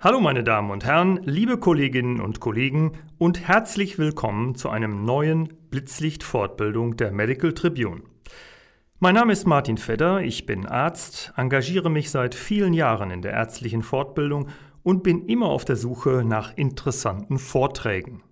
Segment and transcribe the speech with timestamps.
[0.00, 5.48] Hallo meine Damen und Herren, liebe Kolleginnen und Kollegen und herzlich willkommen zu einem neuen
[5.70, 8.02] Blitzlicht-Fortbildung der Medical Tribune.
[9.00, 13.32] Mein Name ist Martin Fedder, ich bin Arzt, engagiere mich seit vielen Jahren in der
[13.32, 14.50] ärztlichen Fortbildung
[14.84, 18.22] und bin immer auf der Suche nach interessanten Vorträgen.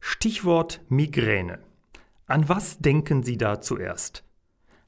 [0.00, 1.60] Stichwort Migräne.
[2.26, 4.22] An was denken Sie da zuerst?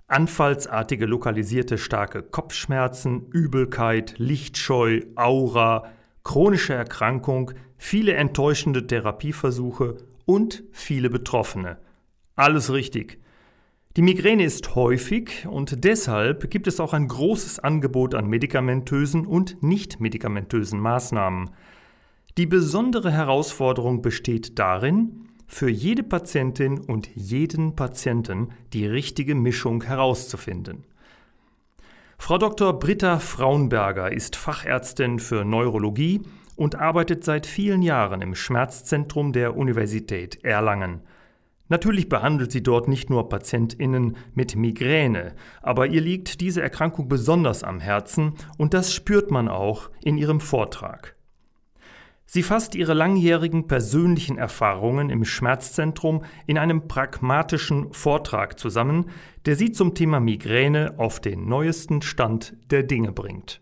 [0.09, 5.91] Anfallsartige lokalisierte starke Kopfschmerzen, Übelkeit, Lichtscheu, Aura,
[6.23, 11.79] chronische Erkrankung, viele enttäuschende Therapieversuche und viele Betroffene.
[12.37, 13.19] Alles richtig.
[13.97, 19.63] Die Migräne ist häufig und deshalb gibt es auch ein großes Angebot an medikamentösen und
[19.63, 21.51] nicht medikamentösen Maßnahmen.
[22.37, 30.85] Die besondere Herausforderung besteht darin, für jede Patientin und jeden Patienten die richtige Mischung herauszufinden.
[32.19, 32.79] Frau Dr.
[32.79, 36.23] Britta Fraunberger ist Fachärztin für Neurologie
[36.57, 41.03] und arbeitet seit vielen Jahren im Schmerzzentrum der Universität Erlangen.
[41.69, 47.65] Natürlich behandelt sie dort nicht nur Patientinnen mit Migräne, aber ihr liegt diese Erkrankung besonders
[47.65, 51.16] am Herzen und das spürt man auch in ihrem Vortrag.
[52.29, 59.07] Sie fasst ihre langjährigen persönlichen Erfahrungen im Schmerzzentrum in einem pragmatischen Vortrag zusammen,
[59.47, 63.61] der sie zum Thema Migräne auf den neuesten Stand der Dinge bringt.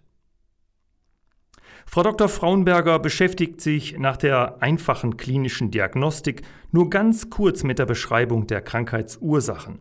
[1.86, 2.28] Frau Dr.
[2.30, 6.42] Frauenberger beschäftigt sich nach der einfachen klinischen Diagnostik
[6.72, 9.80] nur ganz kurz mit der Beschreibung der Krankheitsursachen.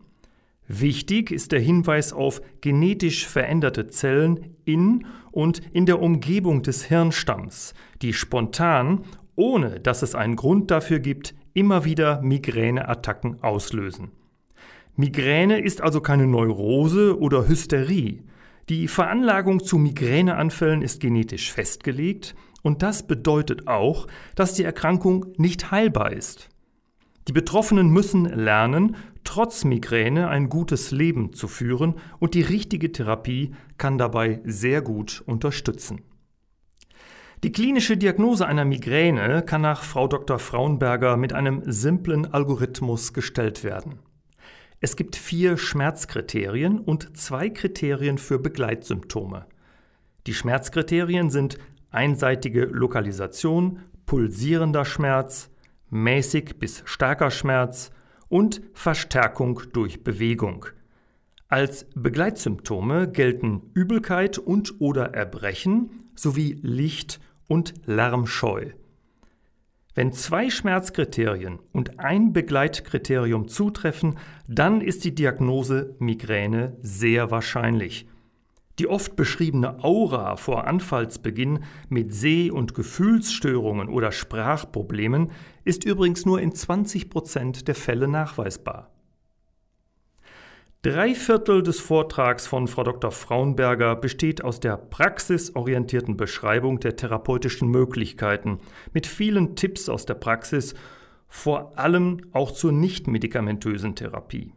[0.66, 7.74] Wichtig ist der Hinweis auf genetisch veränderte Zellen in und in der Umgebung des Hirnstamms,
[8.00, 9.04] die spontan,
[9.36, 14.10] ohne dass es einen Grund dafür gibt, immer wieder Migräneattacken auslösen.
[14.96, 18.22] Migräne ist also keine Neurose oder Hysterie.
[18.68, 25.70] Die Veranlagung zu Migräneanfällen ist genetisch festgelegt und das bedeutet auch, dass die Erkrankung nicht
[25.70, 26.48] heilbar ist.
[27.28, 33.54] Die Betroffenen müssen lernen, trotz Migräne ein gutes Leben zu führen und die richtige Therapie
[33.78, 36.02] kann dabei sehr gut unterstützen.
[37.42, 40.38] Die klinische Diagnose einer Migräne kann nach Frau Dr.
[40.38, 43.98] Frauenberger mit einem simplen Algorithmus gestellt werden.
[44.80, 49.46] Es gibt vier Schmerzkriterien und zwei Kriterien für Begleitsymptome.
[50.26, 51.58] Die Schmerzkriterien sind
[51.90, 55.50] einseitige Lokalisation, pulsierender Schmerz,
[55.90, 57.90] mäßig bis starker Schmerz
[58.34, 60.66] und Verstärkung durch Bewegung.
[61.46, 68.70] Als Begleitsymptome gelten Übelkeit und oder Erbrechen sowie Licht- und Lärmscheu.
[69.94, 74.18] Wenn zwei Schmerzkriterien und ein Begleitkriterium zutreffen,
[74.48, 78.08] dann ist die Diagnose Migräne sehr wahrscheinlich.
[78.78, 85.30] Die oft beschriebene Aura vor Anfallsbeginn mit Seh- und Gefühlsstörungen oder Sprachproblemen
[85.64, 88.90] ist übrigens nur in 20 Prozent der Fälle nachweisbar.
[90.82, 93.10] Drei Viertel des Vortrags von Frau Dr.
[93.10, 98.58] Frauenberger besteht aus der praxisorientierten Beschreibung der therapeutischen Möglichkeiten
[98.92, 100.74] mit vielen Tipps aus der Praxis,
[101.26, 104.52] vor allem auch zur nichtmedikamentösen Therapie.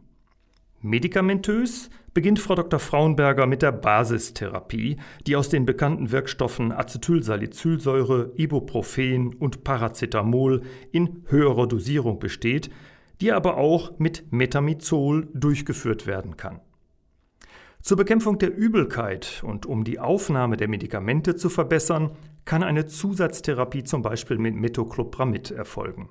[0.80, 2.78] Medikamentös beginnt Frau Dr.
[2.78, 4.96] Frauenberger mit der Basistherapie,
[5.26, 10.62] die aus den bekannten Wirkstoffen Acetylsalicylsäure, Ibuprofen und Paracetamol
[10.92, 12.70] in höherer Dosierung besteht,
[13.20, 16.60] die aber auch mit Metamizol durchgeführt werden kann.
[17.82, 22.10] Zur Bekämpfung der Übelkeit und um die Aufnahme der Medikamente zu verbessern,
[22.44, 26.08] kann eine Zusatztherapie zum Beispiel mit Metoclopramid erfolgen.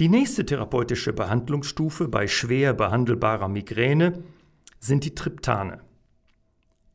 [0.00, 4.24] Die nächste therapeutische Behandlungsstufe bei schwer behandelbarer Migräne
[4.80, 5.82] sind die Triptane.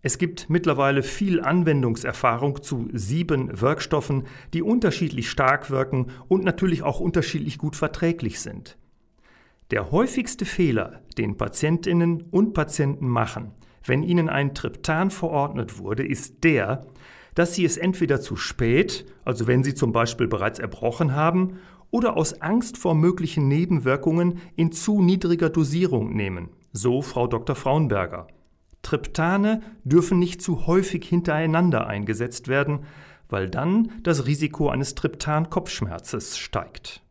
[0.01, 6.99] Es gibt mittlerweile viel Anwendungserfahrung zu sieben Wirkstoffen, die unterschiedlich stark wirken und natürlich auch
[6.99, 8.77] unterschiedlich gut verträglich sind.
[9.71, 13.51] Der häufigste Fehler, den Patientinnen und Patienten machen,
[13.85, 16.85] wenn ihnen ein Triptan verordnet wurde, ist der,
[17.33, 21.59] dass sie es entweder zu spät, also wenn sie zum Beispiel bereits erbrochen haben,
[21.91, 27.55] oder aus Angst vor möglichen Nebenwirkungen in zu niedriger Dosierung nehmen, so Frau Dr.
[27.55, 28.27] Frauenberger.
[28.81, 32.79] Triptane dürfen nicht zu häufig hintereinander eingesetzt werden,
[33.27, 37.01] weil dann das Risiko eines Triptan-Kopfschmerzes steigt.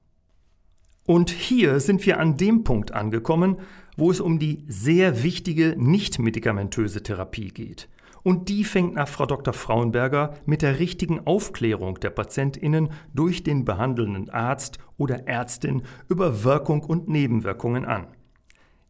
[1.06, 3.56] Und hier sind wir an dem Punkt angekommen,
[3.96, 7.88] wo es um die sehr wichtige nicht-medikamentöse Therapie geht.
[8.28, 9.54] Und die fängt nach Frau Dr.
[9.54, 15.80] Frauenberger mit der richtigen Aufklärung der Patientinnen durch den behandelnden Arzt oder Ärztin
[16.10, 18.08] über Wirkung und Nebenwirkungen an.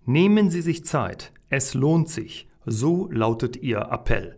[0.05, 4.35] Nehmen Sie sich Zeit, es lohnt sich, so lautet Ihr Appell.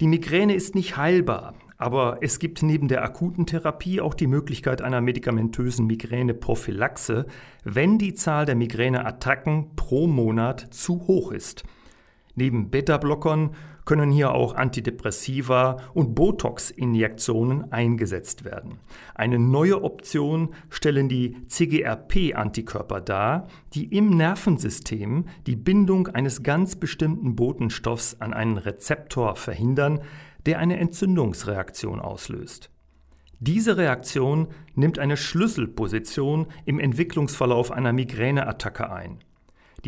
[0.00, 4.80] Die Migräne ist nicht heilbar, aber es gibt neben der akuten Therapie auch die Möglichkeit
[4.80, 7.26] einer medikamentösen Migräneprophylaxe,
[7.64, 11.64] wenn die Zahl der Migräneattacken pro Monat zu hoch ist.
[12.38, 13.50] Neben Beta-Blockern
[13.84, 18.78] können hier auch Antidepressiva und Botox-Injektionen eingesetzt werden.
[19.16, 27.34] Eine neue Option stellen die CGRP-Antikörper dar, die im Nervensystem die Bindung eines ganz bestimmten
[27.34, 29.98] Botenstoffs an einen Rezeptor verhindern,
[30.46, 32.70] der eine Entzündungsreaktion auslöst.
[33.40, 34.46] Diese Reaktion
[34.76, 39.24] nimmt eine Schlüsselposition im Entwicklungsverlauf einer Migräneattacke ein.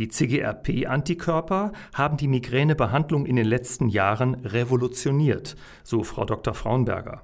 [0.01, 6.55] Die CGRP-Antikörper haben die Migränebehandlung in den letzten Jahren revolutioniert, so Frau Dr.
[6.55, 7.21] Fraunberger.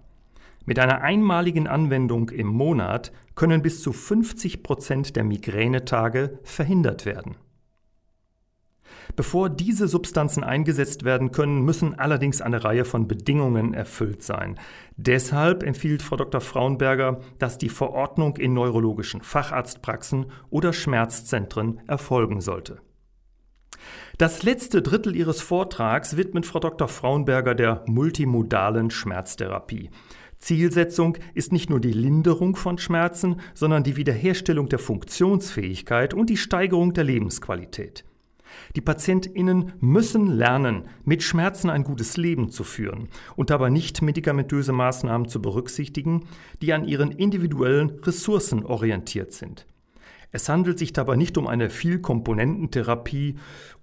[0.67, 7.37] Mit einer einmaligen Anwendung im Monat können bis zu 50 Prozent der Migränetage verhindert werden.
[9.15, 14.59] Bevor diese Substanzen eingesetzt werden können, müssen allerdings eine Reihe von Bedingungen erfüllt sein.
[14.97, 16.41] Deshalb empfiehlt Frau Dr.
[16.41, 22.79] Frauenberger, dass die Verordnung in neurologischen Facharztpraxen oder Schmerzzentren erfolgen sollte.
[24.19, 26.89] Das letzte Drittel ihres Vortrags widmet Frau Dr.
[26.89, 29.91] Frauenberger der multimodalen Schmerztherapie.
[30.39, 36.37] Zielsetzung ist nicht nur die Linderung von Schmerzen, sondern die Wiederherstellung der Funktionsfähigkeit und die
[36.37, 38.05] Steigerung der Lebensqualität.
[38.75, 44.73] Die Patientinnen müssen lernen, mit Schmerzen ein gutes Leben zu führen und dabei nicht medikamentöse
[44.73, 46.27] Maßnahmen zu berücksichtigen,
[46.63, 49.67] die an ihren individuellen Ressourcen orientiert sind.
[50.33, 53.37] Es handelt sich dabei nicht um eine Vielkomponententherapie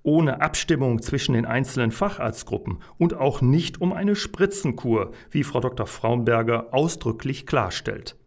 [0.04, 5.88] ohne Abstimmung zwischen den einzelnen Facharztgruppen und auch nicht um eine Spritzenkur, wie Frau Dr.
[5.88, 8.18] Fraunberger ausdrücklich klarstellt.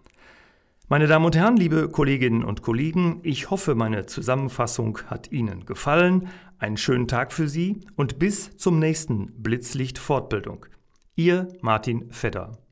[0.88, 6.28] Meine Damen und Herren, liebe Kolleginnen und Kollegen, ich hoffe, meine Zusammenfassung hat Ihnen gefallen.
[6.60, 10.66] Einen schönen Tag für Sie und bis zum nächsten Blitzlicht Fortbildung.
[11.16, 12.65] Ihr Martin Fedder.